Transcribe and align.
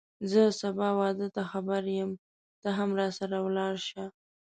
زه 0.31 0.41
سبا 0.61 0.89
واده 0.99 1.27
ته 1.35 1.41
خبر 1.51 1.83
یم 1.97 2.11
ته 2.61 2.69
هم 2.77 2.89
راسره 2.99 3.37
ولاړ 3.45 3.75
شه 3.87 4.03